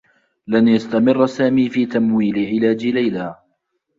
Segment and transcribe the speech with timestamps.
[0.47, 3.35] لن يستمرّ سامي في تمويل علاج ليلى.